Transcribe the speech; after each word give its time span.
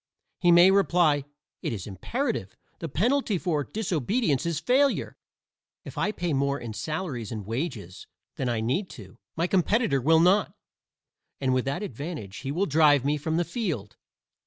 He 0.39 0.51
may 0.51 0.71
reply: 0.71 1.25
"It 1.61 1.71
is 1.71 1.85
imperative; 1.85 2.57
the 2.79 2.89
penalty 2.89 3.37
for 3.37 3.63
disobedience 3.63 4.47
is 4.47 4.59
failure. 4.59 5.15
If 5.85 5.95
I 5.95 6.11
pay 6.11 6.33
more 6.33 6.59
in 6.59 6.73
salaries 6.73 7.31
and 7.31 7.45
wages 7.45 8.07
than 8.35 8.49
I 8.49 8.61
need 8.61 8.89
to, 8.97 9.19
my 9.35 9.45
competitor 9.45 10.01
will 10.01 10.19
not; 10.19 10.55
and 11.39 11.53
with 11.53 11.65
that 11.65 11.83
advantage 11.83 12.37
he 12.37 12.51
will 12.51 12.65
drive 12.65 13.05
me 13.05 13.15
from 13.17 13.37
the 13.37 13.45
field." 13.45 13.97